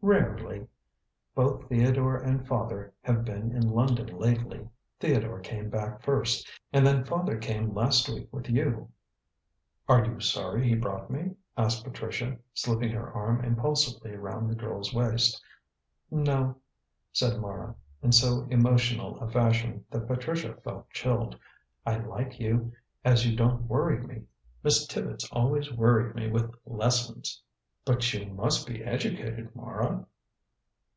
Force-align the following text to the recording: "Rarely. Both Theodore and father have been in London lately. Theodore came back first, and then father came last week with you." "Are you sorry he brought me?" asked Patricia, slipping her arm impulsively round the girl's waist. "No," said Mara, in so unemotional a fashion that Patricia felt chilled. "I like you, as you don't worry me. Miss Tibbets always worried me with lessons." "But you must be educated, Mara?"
"Rarely. 0.00 0.64
Both 1.34 1.68
Theodore 1.68 2.16
and 2.18 2.46
father 2.46 2.94
have 3.02 3.24
been 3.24 3.50
in 3.52 3.68
London 3.68 4.06
lately. 4.16 4.66
Theodore 5.00 5.40
came 5.40 5.68
back 5.70 6.02
first, 6.02 6.48
and 6.72 6.86
then 6.86 7.04
father 7.04 7.36
came 7.36 7.74
last 7.74 8.08
week 8.08 8.28
with 8.32 8.48
you." 8.48 8.90
"Are 9.88 10.04
you 10.06 10.20
sorry 10.20 10.68
he 10.68 10.76
brought 10.76 11.10
me?" 11.10 11.34
asked 11.58 11.82
Patricia, 11.84 12.38
slipping 12.54 12.90
her 12.92 13.12
arm 13.12 13.44
impulsively 13.44 14.14
round 14.16 14.48
the 14.48 14.54
girl's 14.54 14.94
waist. 14.94 15.42
"No," 16.12 16.56
said 17.12 17.40
Mara, 17.40 17.74
in 18.00 18.12
so 18.12 18.44
unemotional 18.44 19.18
a 19.18 19.28
fashion 19.28 19.84
that 19.90 20.06
Patricia 20.06 20.54
felt 20.62 20.88
chilled. 20.90 21.36
"I 21.84 21.96
like 21.98 22.38
you, 22.38 22.72
as 23.04 23.26
you 23.26 23.36
don't 23.36 23.64
worry 23.66 24.00
me. 24.06 24.22
Miss 24.62 24.86
Tibbets 24.86 25.28
always 25.32 25.70
worried 25.72 26.14
me 26.14 26.30
with 26.30 26.54
lessons." 26.64 27.42
"But 27.84 28.12
you 28.12 28.26
must 28.26 28.66
be 28.66 28.84
educated, 28.84 29.56
Mara?" 29.56 30.06